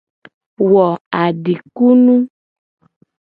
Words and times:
Wo 0.71 0.85
adikunu. 1.21 2.13